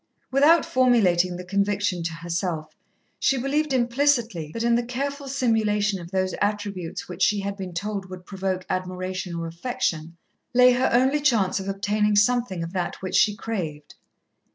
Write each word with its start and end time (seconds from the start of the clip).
Without 0.31 0.65
formulating 0.65 1.35
the 1.37 1.43
conviction 1.43 2.01
to 2.01 2.11
herself, 2.13 2.75
she 3.19 3.37
believed 3.37 3.71
implicitly 3.71 4.49
that 4.51 4.63
in 4.63 4.73
the 4.73 4.81
careful 4.81 5.27
simulation 5.27 5.99
of 6.01 6.09
those 6.09 6.33
attributes 6.41 7.07
which 7.07 7.21
she 7.21 7.41
had 7.41 7.55
been 7.55 7.71
told 7.71 8.09
would 8.09 8.25
provoke 8.25 8.65
admiration 8.67 9.35
or 9.35 9.45
affection, 9.45 10.17
lay 10.55 10.71
her 10.71 10.89
only 10.91 11.19
chance 11.19 11.59
of 11.59 11.67
obtaining 11.69 12.15
something 12.15 12.63
of 12.63 12.73
that 12.73 12.95
which 13.03 13.13
she 13.15 13.35
craved. 13.35 13.93